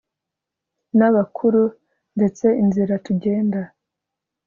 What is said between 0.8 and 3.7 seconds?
n'abakuru, twese inzira tugenda